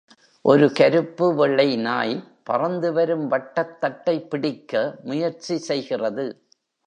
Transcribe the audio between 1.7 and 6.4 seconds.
நாய் பறந்துவரும் வட்டத்தட்டை பிடிக்க முயற்சிசெய்கிறது.